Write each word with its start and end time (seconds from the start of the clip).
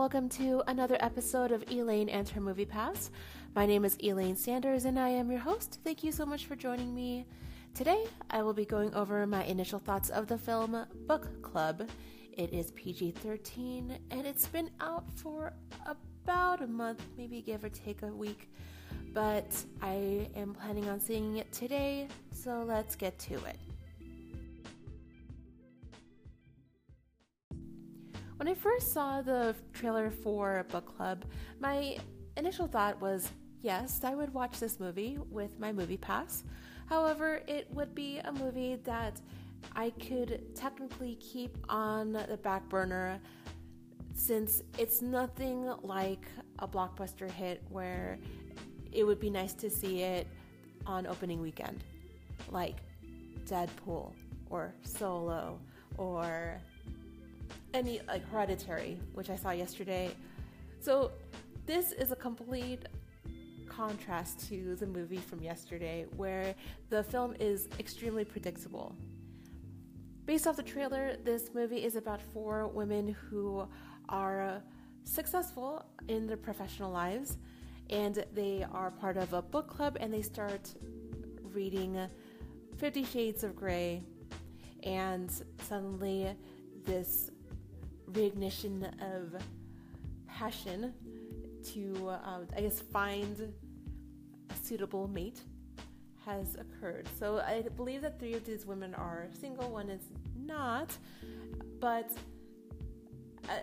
welcome 0.00 0.30
to 0.30 0.62
another 0.66 0.96
episode 1.00 1.52
of 1.52 1.62
Elaine 1.70 2.08
and 2.08 2.26
her 2.26 2.40
Movie 2.40 2.64
Pass. 2.64 3.10
My 3.54 3.66
name 3.66 3.84
is 3.84 3.98
Elaine 4.02 4.34
Sanders 4.34 4.86
and 4.86 4.98
I 4.98 5.10
am 5.10 5.30
your 5.30 5.40
host. 5.40 5.78
Thank 5.84 6.02
you 6.02 6.10
so 6.10 6.24
much 6.24 6.46
for 6.46 6.56
joining 6.56 6.94
me. 6.94 7.26
Today, 7.74 8.06
I 8.30 8.40
will 8.40 8.54
be 8.54 8.64
going 8.64 8.94
over 8.94 9.26
my 9.26 9.44
initial 9.44 9.78
thoughts 9.78 10.08
of 10.08 10.26
the 10.26 10.38
film 10.38 10.86
Book 11.06 11.42
Club. 11.42 11.86
It 12.32 12.50
is 12.50 12.70
PG 12.70 13.10
13 13.10 13.98
and 14.10 14.26
it's 14.26 14.46
been 14.46 14.70
out 14.80 15.04
for 15.16 15.52
about 15.84 16.62
a 16.62 16.66
month, 16.66 17.04
maybe 17.18 17.42
give 17.42 17.62
or 17.62 17.68
take 17.68 18.00
a 18.00 18.06
week, 18.06 18.50
but 19.12 19.54
I 19.82 20.30
am 20.34 20.54
planning 20.54 20.88
on 20.88 20.98
seeing 20.98 21.36
it 21.36 21.52
today, 21.52 22.08
so 22.32 22.64
let's 22.66 22.96
get 22.96 23.18
to 23.18 23.34
it. 23.34 23.69
When 28.40 28.48
I 28.48 28.54
first 28.54 28.94
saw 28.94 29.20
the 29.20 29.54
trailer 29.74 30.08
for 30.08 30.64
Book 30.70 30.96
Club, 30.96 31.26
my 31.58 31.98
initial 32.38 32.66
thought 32.66 32.98
was 32.98 33.30
yes, 33.60 34.00
I 34.02 34.14
would 34.14 34.32
watch 34.32 34.58
this 34.58 34.80
movie 34.80 35.18
with 35.28 35.58
my 35.60 35.72
movie 35.72 35.98
pass. 35.98 36.42
However, 36.88 37.42
it 37.46 37.68
would 37.74 37.94
be 37.94 38.16
a 38.20 38.32
movie 38.32 38.76
that 38.84 39.20
I 39.76 39.90
could 39.90 40.56
technically 40.56 41.16
keep 41.16 41.54
on 41.68 42.14
the 42.14 42.38
back 42.42 42.66
burner 42.70 43.20
since 44.14 44.62
it's 44.78 45.02
nothing 45.02 45.70
like 45.82 46.24
a 46.60 46.66
blockbuster 46.66 47.30
hit 47.30 47.62
where 47.68 48.18
it 48.90 49.04
would 49.04 49.20
be 49.20 49.28
nice 49.28 49.52
to 49.52 49.68
see 49.68 50.00
it 50.00 50.26
on 50.86 51.06
opening 51.06 51.42
weekend, 51.42 51.84
like 52.48 52.76
Deadpool 53.44 54.14
or 54.48 54.72
Solo 54.82 55.60
or 55.98 56.58
any 57.74 58.00
like 58.08 58.28
Hereditary, 58.30 58.98
which 59.12 59.30
I 59.30 59.36
saw 59.36 59.50
yesterday. 59.50 60.10
So 60.80 61.12
this 61.66 61.92
is 61.92 62.12
a 62.12 62.16
complete 62.16 62.86
contrast 63.68 64.48
to 64.48 64.76
the 64.76 64.86
movie 64.86 65.18
from 65.18 65.40
yesterday, 65.42 66.06
where 66.16 66.54
the 66.88 67.04
film 67.04 67.34
is 67.38 67.68
extremely 67.78 68.24
predictable. 68.24 68.94
Based 70.26 70.46
off 70.46 70.56
the 70.56 70.62
trailer, 70.62 71.16
this 71.24 71.50
movie 71.54 71.84
is 71.84 71.96
about 71.96 72.20
four 72.20 72.68
women 72.68 73.16
who 73.28 73.66
are 74.08 74.62
successful 75.04 75.84
in 76.08 76.26
their 76.26 76.36
professional 76.36 76.92
lives 76.92 77.38
and 77.90 78.24
they 78.32 78.64
are 78.72 78.90
part 78.90 79.16
of 79.16 79.32
a 79.32 79.42
book 79.42 79.68
club 79.68 79.96
and 80.00 80.12
they 80.14 80.22
start 80.22 80.74
reading 81.52 81.98
Fifty 82.76 83.04
Shades 83.04 83.44
of 83.44 83.56
Grey, 83.56 84.02
and 84.84 85.30
suddenly 85.68 86.34
this 86.84 87.30
reignition 88.12 88.84
of 89.16 89.42
passion 90.26 90.92
to, 91.72 92.10
um, 92.24 92.46
I 92.56 92.62
guess, 92.62 92.80
find 92.80 93.52
a 94.48 94.66
suitable 94.66 95.08
mate 95.08 95.40
has 96.24 96.56
occurred. 96.56 97.06
So 97.18 97.38
I 97.38 97.62
believe 97.76 98.02
that 98.02 98.18
three 98.18 98.34
of 98.34 98.44
these 98.44 98.66
women 98.66 98.94
are 98.94 99.28
single, 99.32 99.70
one 99.70 99.88
is 99.88 100.02
not, 100.36 100.96
but 101.80 102.10
I, 103.48 103.60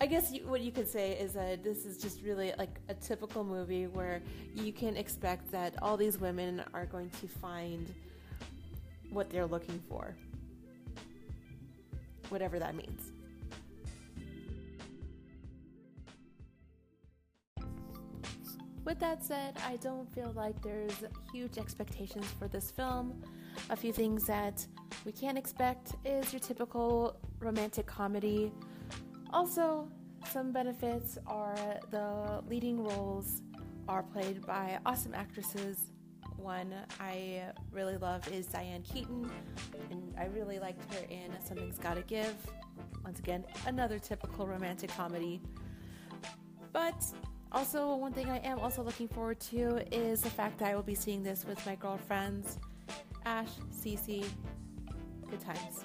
I 0.00 0.06
guess 0.06 0.30
you, 0.32 0.46
what 0.46 0.60
you 0.60 0.72
could 0.72 0.88
say 0.88 1.12
is 1.12 1.32
that 1.32 1.64
this 1.64 1.86
is 1.86 1.98
just 1.98 2.22
really 2.22 2.52
like 2.58 2.80
a 2.88 2.94
typical 2.94 3.44
movie 3.44 3.86
where 3.86 4.22
you 4.54 4.72
can 4.72 4.96
expect 4.96 5.50
that 5.52 5.74
all 5.80 5.96
these 5.96 6.18
women 6.18 6.62
are 6.74 6.86
going 6.86 7.10
to 7.20 7.28
find 7.28 7.92
what 9.10 9.30
they're 9.30 9.46
looking 9.46 9.80
for, 9.88 10.14
whatever 12.30 12.58
that 12.58 12.74
means. 12.74 13.12
With 18.86 19.00
that 19.00 19.24
said, 19.24 19.56
I 19.66 19.76
don't 19.76 20.08
feel 20.14 20.32
like 20.36 20.62
there's 20.62 21.02
huge 21.32 21.58
expectations 21.58 22.24
for 22.38 22.46
this 22.46 22.70
film. 22.70 23.20
A 23.70 23.74
few 23.74 23.92
things 23.92 24.26
that 24.26 24.64
we 25.04 25.10
can 25.10 25.36
expect 25.36 25.94
is 26.04 26.32
your 26.32 26.38
typical 26.38 27.16
romantic 27.40 27.86
comedy. 27.86 28.52
Also, 29.32 29.88
some 30.30 30.52
benefits 30.52 31.18
are 31.26 31.80
the 31.90 32.42
leading 32.48 32.84
roles 32.84 33.42
are 33.88 34.04
played 34.04 34.46
by 34.46 34.78
awesome 34.86 35.14
actresses. 35.14 35.90
One 36.36 36.74
I 37.00 37.42
really 37.72 37.96
love 37.96 38.30
is 38.32 38.46
Diane 38.46 38.82
Keaton, 38.82 39.30
and 39.90 40.14
I 40.18 40.26
really 40.26 40.58
liked 40.58 40.92
her 40.94 41.04
in 41.08 41.30
Something's 41.44 41.78
Gotta 41.78 42.02
Give. 42.02 42.34
Once 43.04 43.18
again, 43.18 43.44
another 43.66 43.98
typical 43.98 44.46
romantic 44.46 44.90
comedy. 44.90 45.40
But 46.72 47.04
also, 47.52 47.96
one 47.96 48.12
thing 48.12 48.28
I 48.28 48.38
am 48.38 48.58
also 48.58 48.82
looking 48.82 49.08
forward 49.08 49.40
to 49.40 49.82
is 49.94 50.20
the 50.20 50.30
fact 50.30 50.58
that 50.58 50.68
I 50.68 50.74
will 50.74 50.82
be 50.82 50.94
seeing 50.94 51.22
this 51.22 51.44
with 51.44 51.64
my 51.66 51.74
girlfriends, 51.74 52.58
Ash, 53.24 53.50
Cece. 53.72 54.24
Good 55.30 55.40
times. 55.40 55.84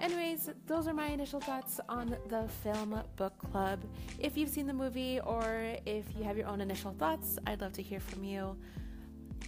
Anyways, 0.00 0.50
those 0.66 0.88
are 0.88 0.92
my 0.92 1.06
initial 1.06 1.40
thoughts 1.40 1.80
on 1.88 2.16
the 2.28 2.48
film 2.62 3.00
Book 3.16 3.32
Club. 3.38 3.80
If 4.18 4.36
you've 4.36 4.50
seen 4.50 4.66
the 4.66 4.74
movie 4.74 5.20
or 5.20 5.76
if 5.86 6.04
you 6.18 6.24
have 6.24 6.36
your 6.36 6.48
own 6.48 6.60
initial 6.60 6.92
thoughts, 6.98 7.38
I'd 7.46 7.60
love 7.60 7.72
to 7.74 7.82
hear 7.82 8.00
from 8.00 8.24
you. 8.24 8.56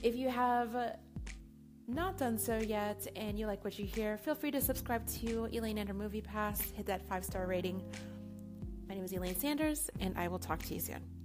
If 0.02 0.14
you 0.14 0.28
have 0.28 0.74
uh, 0.76 0.90
not 1.88 2.18
done 2.18 2.38
so 2.38 2.58
yet 2.58 3.06
and 3.16 3.38
you 3.38 3.46
like 3.46 3.64
what 3.64 3.78
you 3.78 3.86
hear, 3.86 4.18
feel 4.18 4.34
free 4.34 4.50
to 4.50 4.60
subscribe 4.60 5.06
to 5.20 5.48
Elaine 5.52 5.78
and 5.78 5.88
her 5.88 5.94
Movie 5.94 6.20
Pass. 6.20 6.60
Hit 6.72 6.86
that 6.86 7.06
five 7.08 7.24
star 7.24 7.46
rating. 7.46 7.82
My 8.88 8.94
name 8.94 9.04
is 9.04 9.12
Elaine 9.12 9.36
Sanders, 9.36 9.90
and 10.00 10.16
I 10.16 10.28
will 10.28 10.38
talk 10.38 10.62
to 10.64 10.74
you 10.74 10.80
soon. 10.80 11.15